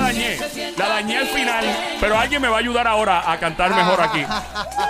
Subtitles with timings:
[0.00, 0.38] dañé.
[0.76, 1.64] La dañé al final.
[2.00, 4.24] Pero alguien me va a ayudar ahora a cantar mejor aquí.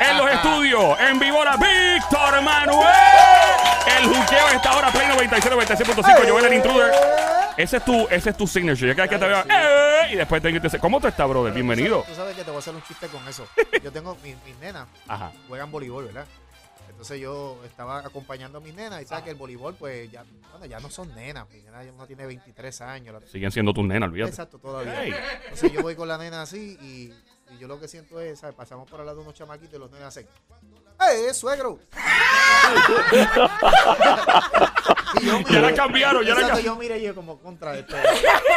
[0.00, 2.86] En los estudios, en vivo, la Víctor Manuel.
[3.98, 6.26] El juqueo está ahora Play 96, 96.5.
[6.26, 6.92] Yo el intruder.
[7.56, 8.88] Ese es tu, ese es tu signature.
[8.88, 10.08] Ya cada que te veo, ¡eh!
[10.12, 11.52] y después tengo que decir, ¿cómo tú estás, brother?
[11.52, 12.04] Bienvenido.
[12.08, 13.46] Tú sabes que te voy a hacer un chiste con eso.
[13.82, 15.30] Yo tengo mis, mis nenas, Ajá.
[15.48, 16.24] juegan voleibol, ¿verdad?
[17.00, 20.66] Entonces yo estaba acompañando a mis nenas y sabes que el voleibol, pues ya, bueno,
[20.66, 21.48] ya no son nenas.
[21.48, 23.22] Mi nena ya uno tiene 23 años.
[23.32, 24.28] Siguen siendo tus nenas, olvídate.
[24.28, 25.02] Exacto, todavía.
[25.44, 27.14] Entonces yo voy con la nena así y,
[27.54, 28.54] y yo lo que siento es, ¿sabes?
[28.54, 30.28] Pasamos por al lado de unos chamaquitos y los nenas hacen,
[31.00, 31.78] ¡eh, suegro!
[35.22, 36.64] y yo Ya la cambiaron, ya la cambiaron.
[36.64, 37.96] yo miré y yo como contra esto.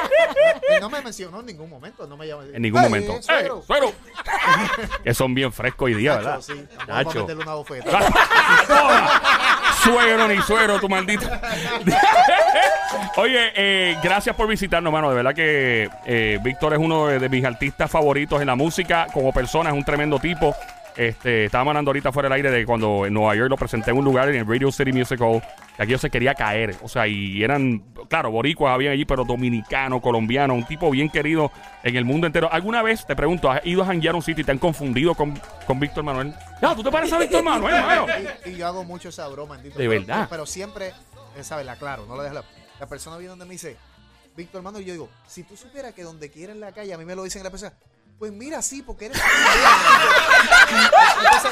[0.78, 2.44] y no me mencionó en ningún momento, no me llamó.
[2.44, 3.14] En ningún "Ey, momento.
[3.14, 3.64] ¡Eh, suegro!
[3.66, 3.92] suegro!
[5.04, 6.42] que son bien frescos hoy día, ¿verdad?
[6.42, 6.54] Sí,
[6.88, 8.00] vamos a meterle una bofeta.
[9.84, 11.26] Suegro ni suegro, tu maldito.
[13.18, 15.10] Oye, eh, gracias por visitarnos, mano.
[15.10, 19.08] De verdad que eh, Víctor es uno de, de mis artistas favoritos en la música.
[19.12, 20.56] Como persona, es un tremendo tipo.
[20.96, 23.98] Este, estaba mandando ahorita fuera del aire de cuando en Nueva York lo presenté en
[23.98, 25.42] un lugar en el Radio City Music Hall.
[25.76, 26.76] Que aquí yo se quería caer.
[26.84, 31.52] O sea, y eran, claro, boricuas habían allí, pero dominicano, colombiano, un tipo bien querido
[31.84, 32.48] en el mundo entero.
[32.52, 35.40] ¿Alguna vez, te pregunto, has ido a janguear un sitio y te han confundido con,
[35.66, 36.34] con Víctor Manuel?
[36.62, 38.06] No, tú te pareces a Víctor Manuel, hermano.
[38.46, 39.58] y, y yo hago mucho esa broma.
[39.58, 40.28] De pero- verdad.
[40.30, 40.94] Pero siempre,
[41.36, 41.66] eh, ¿sabes?
[41.66, 42.36] La claro, no la dejo.
[42.36, 42.44] La,
[42.80, 43.76] la persona viene donde me dice,
[44.38, 46.98] Víctor Manuel, y yo digo, si tú supieras que donde quiera en la calle, a
[47.00, 47.74] mí me lo dicen la persona,
[48.18, 49.22] pues mira, sí, porque eres.
[51.24, 51.52] Entonces,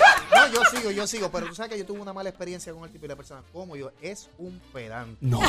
[0.51, 2.91] yo sigo, yo sigo, pero tú sabes que yo tuve una mala experiencia con el
[2.91, 5.17] tipo y la persona, como yo, es un pedante.
[5.21, 5.39] No.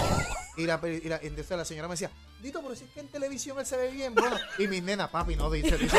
[0.57, 2.11] Y la, y la, entonces la señora me decía,
[2.43, 4.35] Dito, pero si es que en televisión él se ve bien, bueno.
[4.59, 5.97] Y mi nena, papi, no dice, dice.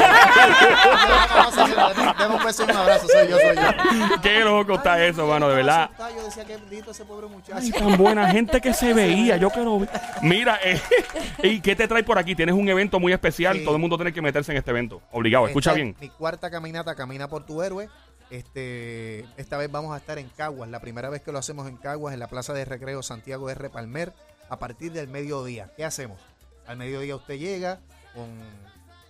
[2.19, 4.21] Dame un beso un abrazo, soy yo, soy yo.
[4.21, 5.89] Qué loco está Ay, eso, mano, de verdad.
[6.13, 7.57] Yo decía que Dito ese pobre muchacho.
[7.57, 9.37] Ay, tan buena gente que se veía.
[9.37, 9.89] Yo quiero ver.
[10.21, 10.81] Mira, eh,
[11.43, 12.35] ¿y qué te trae por aquí?
[12.35, 13.59] Tienes un evento muy especial.
[13.59, 13.63] Sí.
[13.63, 15.01] Todo el mundo tiene que meterse en este evento.
[15.13, 15.47] Obligado.
[15.47, 15.95] Escucha bien.
[16.01, 17.87] Mi cuarta caminata, Camina por tu héroe.
[18.33, 21.77] Este, esta vez vamos a estar en Caguas, la primera vez que lo hacemos en
[21.77, 23.69] Caguas, en la Plaza de Recreo Santiago R.
[23.69, 24.11] Palmer,
[24.49, 25.71] a partir del mediodía.
[25.77, 26.19] ¿Qué hacemos?
[26.65, 27.79] Al mediodía usted llega
[28.15, 28.31] con,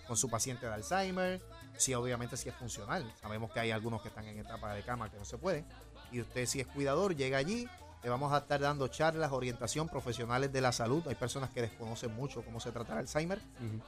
[0.07, 1.41] con su paciente de Alzheimer,
[1.78, 3.09] si obviamente si es funcional.
[3.22, 5.66] Sabemos que hay algunos que están en etapa de cama que no se pueden.
[6.11, 7.69] Y usted si es cuidador, llega allí.
[8.03, 11.02] Le vamos a estar dando charlas, orientación, profesionales de la salud.
[11.08, 13.40] Hay personas que desconocen mucho cómo se trata el Alzheimer.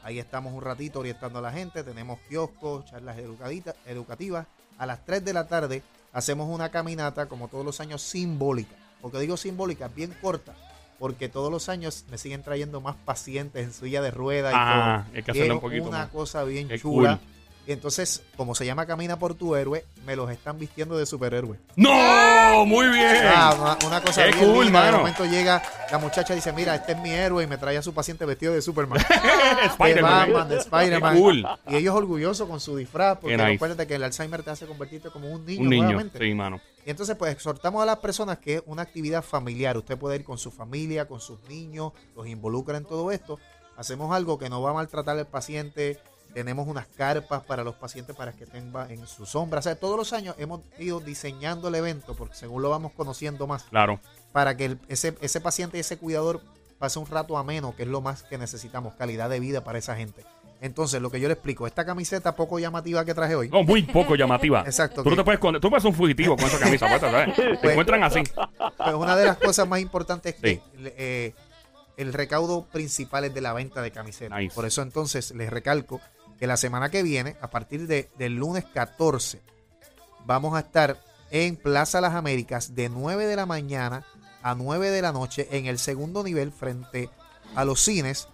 [0.03, 1.83] Ahí estamos un ratito orientando a la gente.
[1.83, 3.17] Tenemos kioscos, charlas
[3.85, 4.47] educativas.
[4.77, 5.83] A las 3 de la tarde
[6.13, 8.75] hacemos una caminata, como todos los años, simbólica.
[9.01, 10.53] Porque digo simbólica, bien corta.
[10.97, 15.03] Porque todos los años me siguen trayendo más pacientes en silla de ruedas y Ah,
[15.07, 15.17] todo.
[15.17, 16.09] hay que hacerlo un poquito una más.
[16.09, 17.17] cosa bien Qué chula.
[17.17, 17.34] cool.
[17.67, 21.59] Y entonces, como se llama Camina por tu héroe, me los están vistiendo de superhéroe.
[21.75, 22.63] ¡No!
[22.65, 23.23] Muy bien.
[23.25, 24.85] Ah, una, una cosa Qué bien cool, linda.
[24.85, 27.77] De momento llega la muchacha y dice, mira, este es mi héroe y me trae
[27.77, 28.99] a su paciente vestido de Superman.
[29.61, 30.31] de Spider-Man.
[30.33, 31.17] Batman, de Spider-Man.
[31.17, 31.47] Cool.
[31.69, 33.47] Y ellos orgullosos con su disfraz, porque nice.
[33.49, 35.83] recuérdate que el Alzheimer te hace convertirte como un niño, Un niño.
[35.85, 36.19] nuevamente.
[36.19, 36.61] Sí, mano.
[36.85, 39.75] Y entonces, pues exhortamos a las personas que es una actividad familiar.
[39.75, 43.39] Usted puede ir con su familia, con sus niños, los involucra en todo esto.
[43.75, 45.99] Hacemos algo que no va a maltratar al paciente.
[46.35, 49.59] Tenemos unas carpas para los pacientes para que estén ba- en su sombra.
[49.59, 53.47] O sea, todos los años hemos ido diseñando el evento, porque según lo vamos conociendo
[53.47, 53.99] más, Claro.
[54.33, 56.41] para que el- ese, ese paciente y ese cuidador
[56.77, 59.95] pase un rato ameno, que es lo más que necesitamos, calidad de vida para esa
[59.95, 60.25] gente.
[60.59, 63.49] Entonces, lo que yo le explico, esta camiseta poco llamativa que traje hoy.
[63.49, 64.61] No, muy poco llamativa.
[64.65, 65.61] Exacto, Tú no te puedes esconder.
[65.61, 67.33] Tú puedes un fugitivo con esa camisa, puesta, ¿sabes?
[67.35, 68.23] Te Pues- encuentran así.
[68.77, 70.61] Pues una de las cosas más importantes es Sí.
[70.77, 71.33] que eh,
[71.97, 74.37] el recaudo principal es de la venta de camisetas.
[74.37, 74.53] Nice.
[74.53, 76.01] Por eso entonces les recalco
[76.39, 79.41] que la semana que viene, a partir de, del lunes 14,
[80.25, 81.01] vamos a estar
[81.31, 84.05] en Plaza Las Américas de 9 de la mañana
[84.41, 87.09] a 9 de la noche en el segundo nivel frente
[87.55, 88.27] a los cines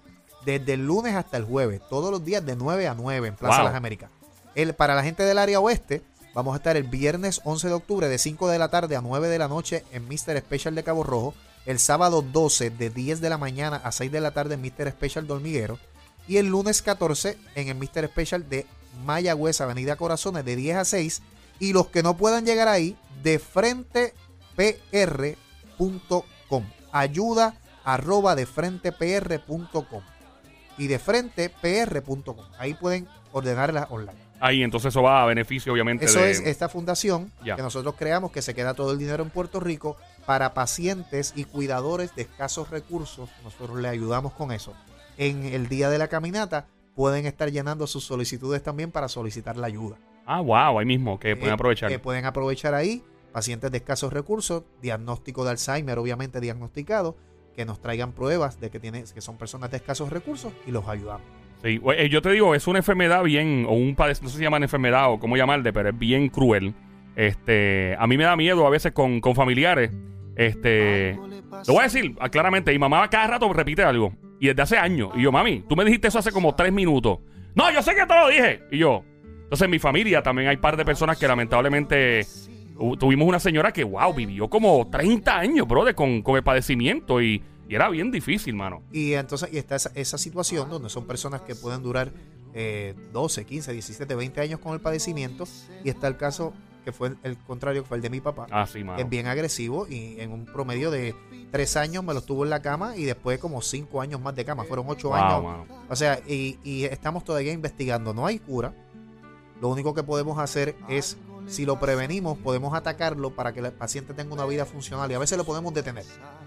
[0.46, 3.58] desde el lunes hasta el jueves, todos los días de 9 a 9 en Plaza
[3.58, 3.66] Wow.
[3.66, 4.10] Las Américas.
[4.56, 6.02] El, para la gente del área oeste,
[6.34, 9.28] vamos a estar el viernes 11 de octubre de 5 de la tarde a 9
[9.28, 10.38] de la noche en Mr.
[10.40, 11.34] Special de Cabo Rojo.
[11.66, 14.90] El sábado 12 de 10 de la mañana a 6 de la tarde en Mr.
[14.90, 15.80] Special de Hormiguero.
[16.28, 18.08] Y el lunes 14 en el Mr.
[18.08, 18.66] Special de
[19.06, 21.22] Mayagüez, Avenida Corazones, de 10 a 6.
[21.60, 24.14] Y los que no puedan llegar ahí, de frente
[24.56, 26.64] pr.com.
[26.92, 30.02] Ayuda arroba de frentepr.com.
[30.78, 32.38] Y de frente pr.com.
[32.58, 34.20] Ahí pueden ordenarla online.
[34.40, 36.06] Ahí, entonces eso va a beneficio, obviamente.
[36.06, 37.56] Eso de- es esta fundación Ya.
[37.56, 41.44] que nosotros creamos que se queda todo el dinero en Puerto Rico para pacientes y
[41.46, 43.30] cuidadores de escasos recursos.
[43.44, 44.74] Nosotros le ayudamos con eso.
[45.18, 49.68] En el día de la caminata pueden estar llenando sus solicitudes también para solicitar la
[49.68, 49.98] ayuda.
[50.26, 51.90] Ah, wow, ahí mismo, que pueden Eh, aprovechar.
[51.90, 57.16] que pueden aprovechar ahí pacientes de escasos recursos, diagnóstico de Alzheimer, obviamente diagnosticado,
[57.56, 60.88] que nos traigan pruebas de que, tiene, que son personas de escasos recursos y los
[60.88, 61.26] ayudamos.
[61.64, 64.44] Sí, eh, yo te digo, es una enfermedad bien, o un padecimiento, no sé si
[64.44, 66.74] llaman enfermedad o cómo llamarle, pero es bien cruel.
[67.16, 69.92] Este, a mí me da miedo a veces con, con familiares.
[70.36, 71.14] Este,
[71.68, 74.14] lo voy a decir ah, claramente, mi mamá cada rato repite algo.
[74.42, 75.12] Y desde hace años.
[75.16, 77.20] Y yo, mami, tú me dijiste eso hace como tres minutos.
[77.54, 78.64] No, yo sé que te lo dije.
[78.72, 79.04] Y yo,
[79.44, 82.26] entonces en mi familia también hay par de personas que lamentablemente
[82.78, 87.22] uh, tuvimos una señora que, wow, vivió como 30 años, brother, con, con el padecimiento.
[87.22, 88.82] Y, y era bien difícil, mano.
[88.92, 92.12] Y entonces y está esa, esa situación donde son personas que pueden durar
[92.56, 95.44] eh, 12, 15, 17, 20 años con el padecimiento.
[95.84, 96.52] Y está el caso
[96.84, 98.48] que fue el, contrario, que fue el de mi papá.
[98.52, 99.00] Ah, sí, mano.
[99.00, 101.16] Es bien agresivo y en un promedio de
[101.52, 104.46] 3 años me lo estuvo en la cama y después como 5 años más de
[104.46, 104.64] cama.
[104.64, 105.44] Fueron 8 Wow, años.
[105.44, 105.66] mano.
[105.90, 108.14] O sea, y, y estamos todavía investigando.
[108.14, 108.74] No hay cura.
[109.62, 111.18] Lo único que podemos hacer es,
[111.48, 115.12] si lo prevenimos, podemos atacarlo para que el paciente tenga una vida funcional.
[115.12, 116.06] Y a veces lo podemos detener.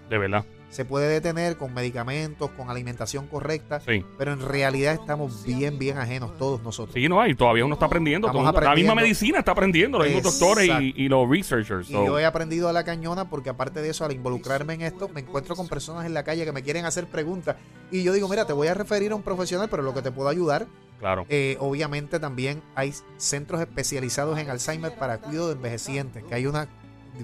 [0.09, 0.45] De verdad.
[0.69, 3.79] Se puede detener con medicamentos, con alimentación correcta.
[3.79, 4.03] Sí.
[4.17, 6.93] Pero en realidad estamos bien, bien ajenos todos nosotros.
[6.93, 7.33] Sí, no hay.
[7.33, 8.31] Todavía uno está aprendiendo.
[8.31, 9.99] Todo La misma medicina está aprendiendo.
[9.99, 11.89] Los mismos doctores y, los researchers.
[11.89, 15.09] Y yo he aprendido a la cañona porque aparte de eso, al involucrarme en esto,
[15.09, 17.55] me encuentro con personas en la calle que me quieren hacer preguntas.
[17.91, 20.11] Y yo digo, mira, te voy a referir a un profesional, pero lo que te
[20.11, 20.67] puedo ayudar,
[20.99, 21.25] Claro.
[21.29, 26.67] eh, obviamente también hay centros especializados en Alzheimer para cuidado de envejecientes, que hay una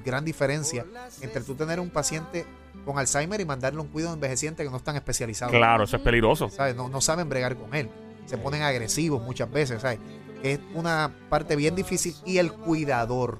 [0.05, 0.85] gran diferencia
[1.21, 2.45] entre tú tener un paciente
[2.85, 5.53] con Alzheimer y mandarle un cuidado de envejeciente que no están especializados.
[5.53, 6.49] Claro, eso es peligroso.
[6.49, 6.75] ¿sabes?
[6.75, 7.89] No, no saben bregar con él.
[8.25, 9.99] Se ponen agresivos muchas veces, ¿sabes?
[10.43, 12.15] Es una parte bien difícil.
[12.25, 13.39] Y el cuidador.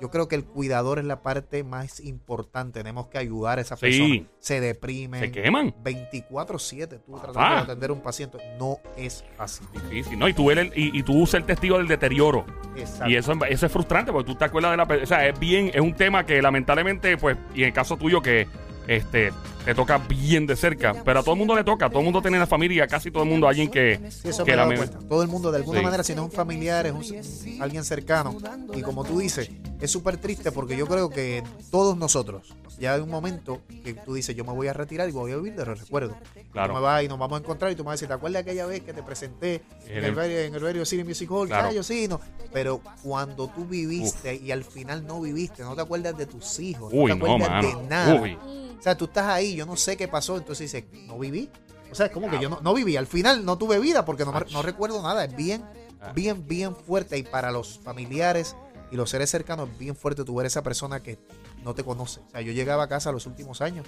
[0.00, 2.80] Yo creo que el cuidador es la parte más importante.
[2.80, 3.80] Tenemos que ayudar a esa Sí.
[3.82, 4.28] persona.
[4.40, 5.20] Se deprimen.
[5.20, 5.72] Se queman.
[5.82, 8.38] 24-7 tú tratando de atender a un paciente.
[8.58, 9.66] No es fácil.
[9.90, 10.28] Difícil, ¿no?
[10.28, 12.44] Y tú, eres el- y, y tú ser testigo del deterioro.
[12.76, 13.08] Exacto.
[13.08, 15.02] Y eso, eso es frustrante porque tú te acuerdas de la...
[15.02, 15.70] O sea, es bien...
[15.72, 17.36] Es un tema que lamentablemente, pues...
[17.54, 18.46] Y en el caso tuyo que...
[18.88, 19.32] Este...
[19.64, 20.94] Te toca bien de cerca.
[21.04, 21.88] Pero a todo el mundo le toca.
[21.88, 22.86] Todo el mundo tiene en la familia.
[22.86, 23.98] Casi todo el mundo alguien que...
[24.10, 24.98] Sí, eso que cuenta.
[25.08, 25.84] Todo el mundo, de alguna Sí.
[25.84, 28.36] manera, si no es un familiar, es un- alguien cercano.
[28.74, 29.50] Y como tú dices,
[29.80, 34.14] es súper triste porque yo creo que todos nosotros, ya hay un momento que tú
[34.14, 36.16] dices, yo me voy a retirar y voy a vivir de los recuerdos.
[36.52, 36.68] Claro.
[36.68, 38.14] Tú me vas y nos vamos a encontrar y tú me vas a decir, ¿te
[38.14, 41.48] acuerdas aquella vez que te presenté en En el en el Radio City Music Hall?
[41.48, 41.68] Claro.
[41.68, 42.20] Ah, yo sí, no.
[42.52, 46.92] Pero cuando tú viviste y al final no viviste, no te acuerdas de tus hijos,
[46.92, 48.20] Uy, no te acuerdas de nada.
[48.20, 48.38] Uy.
[48.78, 51.50] O sea, tú estás ahí, yo no sé qué pasó, entonces dices, no viví.
[51.90, 52.96] O sea, es como que yo no, no viví.
[52.96, 55.24] Al final no tuve vida porque no, me- no recuerdo nada.
[55.24, 55.64] Es bien,
[56.00, 56.12] Ah.
[56.14, 57.16] bien, bien fuerte.
[57.18, 58.56] Y para los familiares
[58.90, 61.18] y los seres cercanos, es bien fuerte tu ver esa persona que
[61.62, 62.20] no te conoce.
[62.20, 63.86] O sea, yo llegaba a casa los últimos años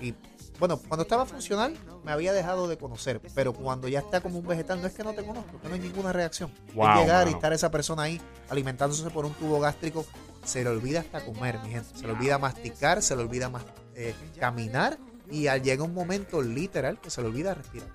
[0.00, 0.14] y,
[0.58, 3.20] bueno, cuando estaba funcional me había dejado de conocer.
[3.34, 5.74] Pero cuando ya está como un vegetal, no es que no te conozco, que no
[5.74, 6.50] hay ninguna reacción.
[6.74, 10.04] Wow, es llegar y estar esa persona ahí alimentándose por un tubo gástrico.
[10.44, 11.96] Se le olvida hasta comer, mi gente.
[11.98, 14.98] Se le olvida masticar, se le olvida mas- eh, caminar.
[15.30, 17.88] Y al llega un momento literal que se le olvida respirar.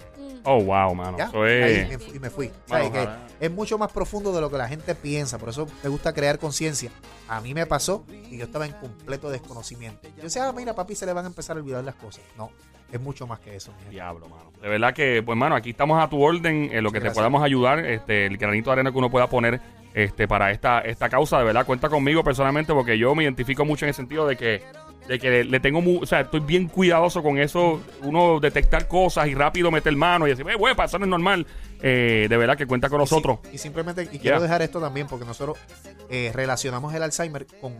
[0.45, 1.15] Oh, wow, mano.
[1.15, 1.25] ¿Ya?
[1.25, 1.89] Eso Ahí es...
[1.89, 2.47] me fui- y me fui.
[2.47, 5.37] O Mano, sea, que es mucho más profundo de lo que la gente piensa.
[5.37, 6.89] Por eso me gusta crear conciencia.
[7.27, 10.07] A mí me pasó y yo estaba en completo desconocimiento.
[10.17, 12.23] Yo decía, ah, mira, papi, se le van a empezar a olvidar las cosas.
[12.35, 12.49] No,
[12.91, 13.71] es mucho más que eso.
[13.85, 13.91] mi.
[13.91, 14.51] Diablo, mano.
[14.59, 17.43] De verdad que, pues, mano, aquí estamos a tu orden en lo que te podamos
[17.43, 17.85] ayudar.
[17.85, 19.61] Este, el granito de arena que uno pueda poner
[19.93, 21.37] este, para esta, esta causa.
[21.37, 24.63] De verdad, cuenta conmigo personalmente porque yo me identifico mucho en el sentido de que,
[25.09, 27.81] de que le tengo, mu- o sea, estoy bien cuidadoso con eso.
[28.03, 31.47] Uno detectar cosas y rápido meter mano y decir, eh, güey, eso no es normal.
[31.81, 33.39] Eh, de verdad que cuenta con Y nosotros.
[33.51, 35.57] Y, simplemente, y quiero dejar esto también porque nosotros
[36.11, 37.73] eh, relacionamos el Alzheimer con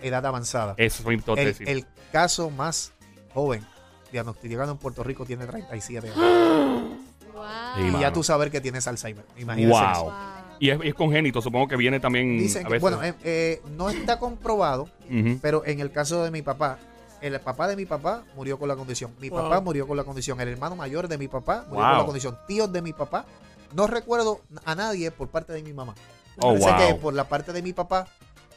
[0.00, 0.74] edad avanzada.
[0.76, 2.92] Eso es importante El, caso más
[3.34, 3.66] joven
[4.12, 6.16] diagnosticado en Puerto Rico tiene 37 años.
[7.36, 7.98] Wow.
[7.98, 9.24] Y ya tú saber que tienes Alzheimer.
[9.36, 9.92] Imagínate Wow.
[9.92, 10.04] eso.
[10.04, 10.12] Wow.
[10.58, 12.82] Y es, es congénito, supongo que viene también Dicen a que, veces.
[12.82, 14.88] bueno, eh, eh, no está comprobado,
[15.42, 16.78] pero en el caso de mi papá,
[17.20, 19.12] el papá de mi papá murió con la condición.
[19.20, 19.42] Mi Wow.
[19.42, 20.40] papá murió con la condición.
[20.40, 21.88] El hermano mayor de mi papá murió Wow.
[21.90, 22.38] con la condición.
[22.46, 23.24] Tíos de mi papá.
[23.74, 25.94] No recuerdo a nadie por parte de mi mamá.
[26.38, 26.78] Oh, Parece wow.
[26.88, 28.06] que por la parte de mi papá,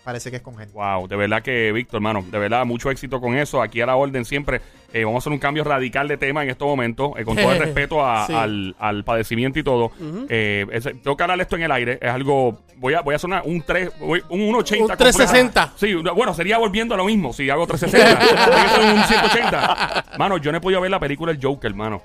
[0.09, 0.73] parece que es congénito.
[0.77, 3.61] Wow, de verdad que, Víctor, hermano, de verdad, mucho éxito con eso.
[3.61, 4.59] Aquí a la orden siempre.
[4.91, 7.51] Eh, vamos a hacer un cambio radical de tema en estos momentos, eh, con todo
[7.51, 8.33] el respeto a- Sí.
[8.33, 9.91] al, al padecimiento y todo.
[10.29, 11.99] Eh, ese- tengo que hablar esto en el aire.
[12.01, 12.63] Es algo.
[12.77, 14.81] Voy a, voy a hacer una- un 3, voy- un 1.80.
[14.81, 15.61] Un 360.
[15.69, 16.03] completo.
[16.09, 18.19] Sí, bueno, sería volviendo a lo mismo si hago 360.
[18.19, 20.05] Tiene que ser un 180.
[20.17, 22.01] Mano, yo no he podido ver la película El Joker, hermano.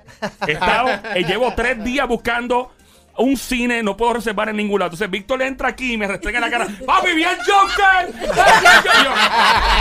[0.47, 2.71] He estado, eh, llevo tres días buscando.
[3.17, 4.89] Un cine no puedo reservar en ningún lado.
[4.89, 6.67] Entonces Víctor le entra aquí y me restrega en la cara.
[6.85, 8.13] ¡Papi, vi el Joker!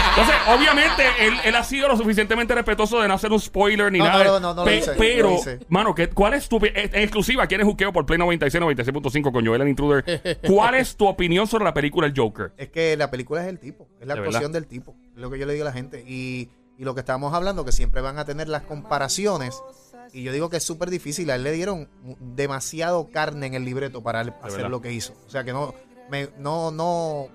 [0.09, 3.99] Entonces, obviamente, él, él ha sido lo suficientemente respetuoso de no hacer un spoiler ni
[3.99, 4.23] No, nada.
[4.23, 5.59] no, no, no, no lo Pe- hice, pero, lo hice.
[5.69, 7.47] mano, ¿qué- ¿cuál es tu opi- en exclusiva?
[7.47, 10.39] ¿Quién es juqueo por Play 96, 96.5 con Joel el Intruder?
[10.45, 12.51] ¿Cuál es tu opinión sobre la película El Joker?
[12.57, 15.29] Es que la película es el tipo, es la De actuación del tipo, es lo
[15.31, 16.03] que yo le digo a la gente.
[16.07, 19.59] Y, y lo que estamos hablando, que siempre van a tener las comparaciones
[20.13, 21.29] Y yo digo que es súper difícil.
[21.32, 21.89] A él le dieron
[22.20, 24.70] demasiado carne en el libreto para él hacer verdad.
[24.70, 25.13] lo que hizo.
[25.25, 25.74] O sea que no
[26.10, 27.27] me, no, no,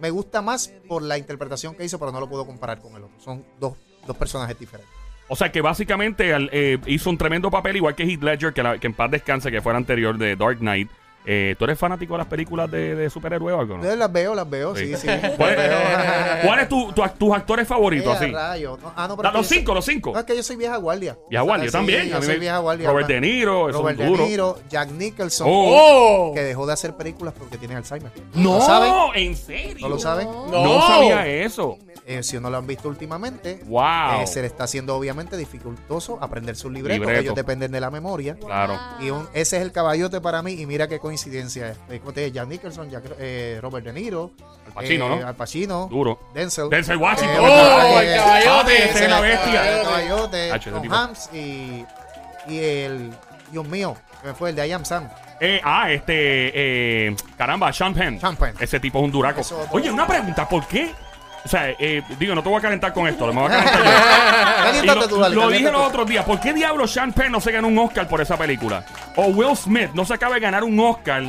[0.00, 3.04] me gusta más por la interpretación que hizo, pero no lo puedo comparar con el
[3.04, 3.18] otro.
[3.20, 3.74] Son dos,
[4.06, 4.94] dos personajes diferentes.
[5.28, 8.78] O sea que básicamente eh, hizo un tremendo papel, igual que Heath Ledger, que, la-
[8.78, 10.90] que en paz descanse, que fue el anterior de Dark Knight.
[11.26, 13.76] Eh, ¿Tú eres fanático de las películas de, de superhéroes o algo?
[13.76, 13.84] no?
[13.84, 15.06] Yo las veo, las veo, sí, sí.
[15.36, 15.78] ¿Cuál las veo.
[15.78, 18.14] es, cuál es tu, tu- tus actores favoritos?
[18.14, 18.32] Eh, así?
[18.32, 18.78] rayo.
[18.80, 20.12] No, ah, no, pero que los soy- cinco, los cinco.
[20.14, 21.18] No, es que yo soy vieja guardia.
[21.28, 22.08] Vieja guardia, yo Sí, también.
[22.08, 22.88] Yo A mí soy vieja guardia.
[22.88, 24.22] Robert De Niro, eso Robert es duro.
[24.24, 26.32] De Niro, Jack Nicholson, Oh.
[26.34, 28.10] que dejó de hacer películas porque tiene Alzheimer.
[28.34, 28.92] No, ¿Lo saben?
[29.16, 29.76] ¿en serio?
[29.80, 30.26] ¿No lo saben?
[30.26, 30.80] No, No.
[30.86, 31.76] sabía eso.
[32.06, 34.22] Eh, si no lo han visto últimamente, Wow.
[34.22, 36.98] eh, se le está haciendo obviamente dificultoso aprender sus libretos.
[37.00, 37.20] Libreto.
[37.20, 38.34] Ellos dependen de la memoria.
[38.34, 38.76] Claro.
[39.00, 40.52] Y un- ese es el caballote para mí.
[40.54, 41.78] Y mira qué coincidencia es.
[41.90, 44.30] Eh, Jack Nicholson, Jack- eh, Robert De Niro,
[44.66, 45.26] Al Pacino, eh, ¿no?
[45.26, 46.20] Al Pacino, Duro.
[46.32, 46.70] Denzel.
[46.70, 47.36] Denzel Washington.
[47.36, 48.76] Eh, ¡Oh, eh, el caballote!
[48.76, 49.78] ese Ese es la bestia.
[49.80, 50.94] El caballote, Hacho, ese Tom tipo.
[50.94, 51.84] Hanks y,
[52.46, 53.10] y el,
[53.50, 55.08] Dios mío, que me fue el de I Am Sam.
[55.40, 56.14] Eh, ah, este,
[57.08, 58.20] eh, caramba, Sean Penn.
[58.20, 58.54] Sean Penn.
[58.60, 59.40] Ese tipo es un duraco.
[59.40, 60.92] Eso- Oye, una pregunta, ¿por qué?
[61.44, 64.84] O sea, eh, digo, no te voy a calentar con esto, me voy a calentar
[64.84, 64.94] yo.
[64.94, 66.24] Lo, tú, dale, lo dije los otros días.
[66.24, 68.84] ¿Por qué diablo Sean Penn no se ganó un Oscar por esa película?
[69.16, 71.24] O Will Smith no se acaba de ganar un Oscar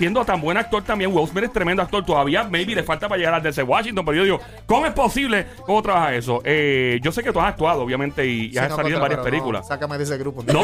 [0.00, 1.14] siendo tan buen actor también.
[1.14, 2.02] Will Smith es tremendo actor.
[2.02, 4.02] Todavía, maybe, le falta para llegar al DC Washington.
[4.02, 5.46] Pero yo digo, ¿cómo es posible?
[5.66, 6.40] ¿Cómo trabaja eso?
[6.42, 9.02] Eh, yo sé que tú has actuado, obviamente, y, y Sí, has no, salido en
[9.02, 9.60] varias películas.
[9.60, 10.42] No, sácame de ese grupo.
[10.50, 10.62] No,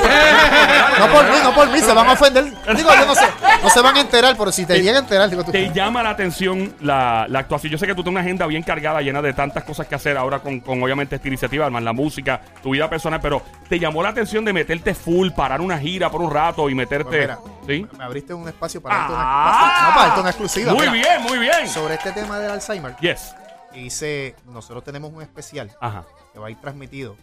[1.12, 2.44] por mí, no por mí, se van a ofender.
[2.44, 3.26] Digo, yo no sé,
[3.62, 5.52] no se van a enterar, pero si te llega a enterar, digo tú.
[5.52, 7.70] te llama la atención la, la actuación.
[7.72, 10.16] Yo sé que tú tienes una agenda bien cargada, llena de tantas cosas que hacer
[10.16, 14.02] ahora con, con obviamente esta iniciativa, más la música, tu vida personal, pero te llamó
[14.02, 17.06] la atención de meterte full, parar una gira por un rato y meterte.
[17.06, 17.86] Pues mira, ¿Sí?
[17.96, 19.78] Me abriste un espacio para darte Ah.
[19.80, 20.72] una, no, para darte una exclusiva.
[20.72, 21.68] Muy Mira, bien, muy bien.
[21.68, 23.34] Sobre este tema del Alzheimer, Yes.
[23.74, 26.04] hice, nosotros tenemos un especial Ajá.
[26.32, 27.16] que va a ir transmitido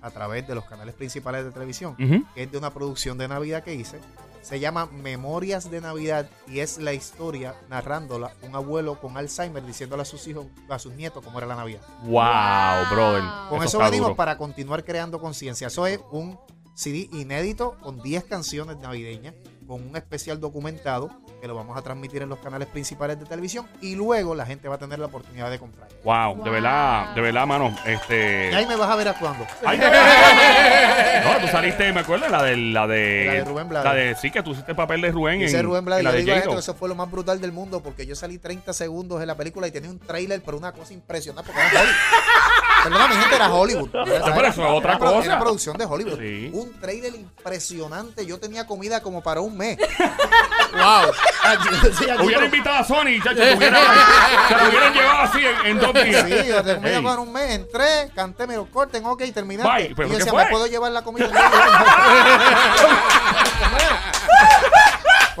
[0.00, 1.94] a través de los canales principales de televisión,
[2.34, 4.00] que es de una producción de Navidad que hice.
[4.40, 10.02] Se llama Memorias de Navidad y es la historia narrándola un abuelo con Alzheimer diciéndole
[10.02, 11.80] a sus hijos, a sus nietos cómo era la Navidad.
[12.02, 13.22] Wow, brother.
[13.48, 14.16] Con eso, está venimos duro.
[14.16, 15.68] para continuar creando conciencia.
[15.68, 16.36] Eso es un
[16.74, 19.34] CD inédito con 10 canciones navideñas,
[19.72, 21.08] con un especial documentado
[21.40, 24.68] que lo vamos a transmitir en los canales principales de televisión y luego la gente
[24.68, 25.88] va a tener la oportunidad de comprar.
[26.04, 27.74] Wow, de verdad, de verdad, mano.
[27.86, 28.50] Este.
[28.52, 29.46] Y ahí me vas a ver actuando.
[29.64, 31.24] Ay, de verdad.
[31.24, 33.24] no, tú saliste, me acuerdo, la de la de.
[33.24, 33.84] La de Rubén Blades.
[33.86, 36.04] La de sí, que tú hiciste el papel de Rubén Dice en, Rubén Blades, en
[36.04, 38.74] la yo de digo eso fue lo más brutal del mundo porque yo salí 30
[38.74, 41.80] segundos en la película y tenía un trailer, pero una cosa impresionante porque era.
[42.82, 43.90] Perdona, mi gente, era Hollywood.
[43.90, 45.24] pero eso es otra cosa.
[45.24, 46.18] Era producción de Hollywood.
[46.18, 46.50] Sí.
[46.52, 48.26] Un trailer impresionante.
[48.26, 49.78] Yo tenía comida como para un mes.
[50.72, 51.12] Wow.
[52.24, 56.24] Hubiera invitado a Sony, chacho, se lo hubieran llevado así en, en dos días.
[56.26, 57.50] Sí, yo tenía comida para un mes.
[57.50, 59.22] Entré, canté, me lo corten, ok,
[59.94, 60.32] ¿pero y yo decía?
[60.32, 61.28] ¿me puedo llevar la comida?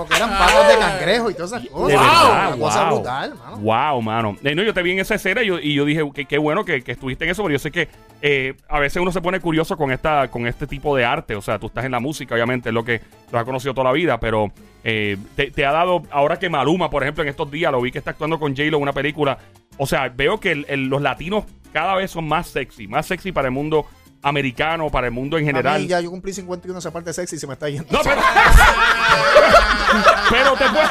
[0.02, 1.88] Porque eran patas de cangrejo y todas esas cosas.
[1.88, 2.94] De verdad, Una cosa wow.
[2.98, 3.56] brutal, mano.
[3.58, 4.36] Wow, mano.
[4.42, 6.38] Eh, no, yo te vi en esa escena y yo, y yo dije que qué
[6.38, 7.88] bueno que, que estuviste en eso, pero yo sé que
[8.22, 11.34] eh, a veces uno se pone curioso con esta con este tipo de arte.
[11.36, 13.84] O sea, tú estás en la música, obviamente, es lo que lo has conocido toda
[13.88, 14.52] la vida, pero
[14.84, 17.90] eh, te, te ha dado, ahora que Maluma, por ejemplo, en estos días lo vi
[17.92, 19.38] que está actuando con J-Lo en una película.
[19.78, 23.32] O sea, veo que el- el- los latinos cada vez son más sexy, más sexy
[23.32, 23.86] para el mundo
[24.22, 25.80] americano, para el mundo en A general.
[25.80, 27.86] mí ya yo cumplí 51, esa parte sexy se me está yendo.
[27.90, 28.20] No, pero.
[30.30, 30.88] pero te puede.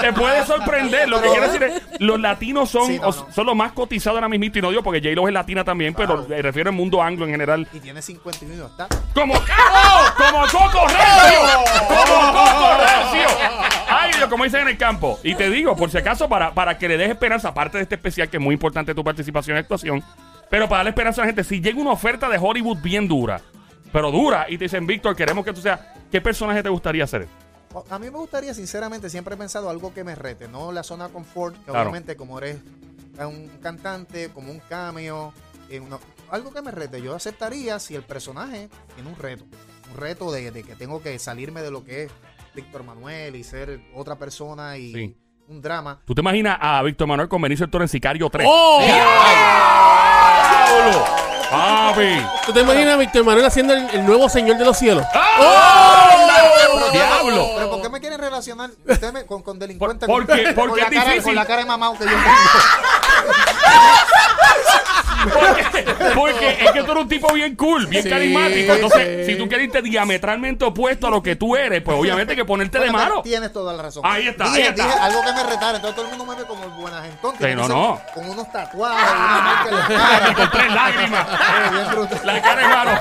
[0.00, 1.08] Te puede sorprender.
[1.10, 3.26] Lo que quiero decir es, los latinos son, Sí, no, o- no.
[3.32, 4.46] son los más cotizados ahora mismo.
[4.46, 7.32] Y no digo porque J-Lo es latina también, pero me refiero al mundo anglo en
[7.32, 7.68] general.
[7.72, 8.88] Y tiene 51, está.
[9.12, 10.04] Como, ¡Oh!
[10.16, 11.86] como Coco Recio.
[11.86, 13.28] Como Coco Recio.
[13.90, 15.20] Ay, Dios, como dicen en el campo.
[15.22, 17.96] Y te digo, por si acaso, para, para que le des esperanza, aparte de este
[17.96, 20.02] especial, que es muy importante tu participación en actuación,
[20.50, 23.40] pero para darle esperanza a la gente, si llega una oferta de Hollywood bien dura,
[23.92, 25.80] pero dura, y te dicen, Víctor, queremos que tú seas,
[26.10, 27.26] ¿qué personaje te gustaría ser?
[27.88, 31.08] A mí me gustaría, sinceramente, siempre he pensado algo que me rete, no la zona
[31.08, 31.82] confort, que Claro.
[31.82, 32.58] obviamente como eres
[33.18, 35.32] un cantante, como un cameo,
[35.68, 35.80] eh,
[36.30, 37.00] algo que me rete.
[37.02, 39.44] Yo aceptaría si el personaje tiene un reto,
[39.92, 42.12] un reto de, de que tengo que salirme de lo que es
[42.54, 45.16] Víctor Manuel y ser otra persona y Sí.
[45.48, 46.00] un drama.
[46.06, 48.46] ¿Tú te imaginas a Víctor Manuel con Benicio del Toro en Sicario 3?
[48.50, 48.80] ¡Oh!
[50.82, 51.04] ¡Diablo!
[51.50, 52.26] ¡Papi!
[52.46, 55.04] ¿Tú te imaginas a Víctor Manuel haciendo el, el nuevo Señor de los Cielos?
[55.14, 56.90] ¡Oh!
[56.92, 57.50] ¡Diablo!
[57.56, 60.08] Pero ¿por qué me quieren relacionar usted me- con, con delincuentes?
[60.08, 61.24] Por- porque- con porque la es cara- difícil.
[61.24, 62.20] Con la cara de mamá que yo tengo.
[65.22, 68.72] Porque, porque es que tú eres un tipo bien cool, bien Sí, carismático.
[68.74, 69.32] Entonces, sí.
[69.32, 72.44] si tú quieres irte diametralmente opuesto a lo que tú eres, pues obviamente hay que
[72.44, 73.22] ponerte de mano.
[73.22, 74.02] Tienes toda la razón.
[74.06, 74.84] Ahí está, Dije, ahí está.
[74.86, 75.76] dije algo que me retara.
[75.76, 77.18] Entonces todo el mundo me ve como el buena gente.
[77.38, 78.00] Sí, no, no.
[78.14, 81.26] Con unos tatuajes y una marca en la con tres lágrimas.
[82.24, 83.00] La cara de mano.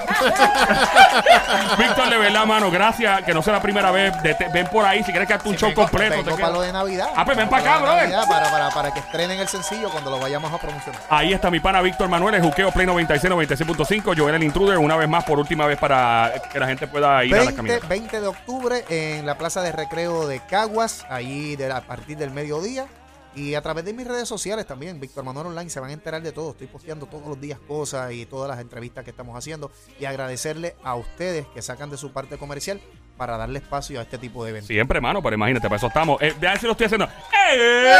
[1.77, 3.21] Víctor, de verdad, mano, gracias.
[3.23, 4.21] Que no sea la primera vez.
[4.23, 6.15] De- te- ven por ahí si quieres que hagas un show Vengo- completo.
[6.17, 7.09] vengo te para lo de Navidad.
[7.15, 8.11] Ah, pues ven para acá, brother.
[8.27, 11.01] Para, para, para que estrenen el sencillo cuando lo vayamos a promocionar.
[11.09, 14.17] Ahí está mi pana Víctor Manuel, el juqueo Play 96, 96.5.
[14.17, 17.33] Joel el Intruder, una vez más, por última vez, para que la gente pueda ir
[17.33, 17.87] a la 20, caminata.
[17.87, 22.17] 20 de octubre en la Plaza de Recreo de Caguas, ahí de la- a partir
[22.17, 22.87] del mediodía.
[23.35, 26.21] Y a través de mis redes sociales también, Víctor Manuel Online, se van a enterar
[26.21, 26.49] de todo.
[26.51, 29.71] Estoy posteando todos los días cosas y todas las entrevistas que estamos haciendo.
[29.99, 32.81] Y agradecerle a ustedes que sacan de su parte comercial
[33.17, 34.67] para darle espacio a este tipo de eventos.
[34.69, 36.19] Siempre, mano, pero imagínate, para eso estamos.
[36.21, 37.05] Eh, ver si lo estoy haciendo.
[37.05, 37.93] ¡Eh!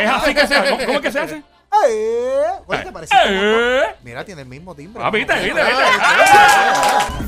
[0.00, 0.70] Es así que se hace.
[0.70, 1.42] ¿Cómo, cómo es que se hace?
[1.88, 2.44] ¡Eh!
[2.66, 3.14] Oye, ¿te parece?
[3.26, 3.94] ¡Eh!
[4.02, 5.02] Mira, tiene el mismo timbre.
[5.04, 7.25] Ah, viste, viste, viste.